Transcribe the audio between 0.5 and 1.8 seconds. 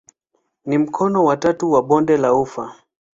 Ni mkono wa tatu